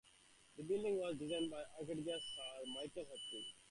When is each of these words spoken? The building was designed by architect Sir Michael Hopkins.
The 0.57 0.63
building 0.63 0.97
was 0.97 1.19
designed 1.19 1.51
by 1.51 1.61
architect 1.79 2.23
Sir 2.23 2.63
Michael 2.73 3.05
Hopkins. 3.05 3.53